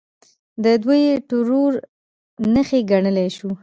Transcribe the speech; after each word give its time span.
د 0.63 0.65
دوی 0.83 1.03
ټرور 1.27 1.73
نښې 2.53 2.79
ګڼلی 2.91 3.27
شو. 3.37 3.51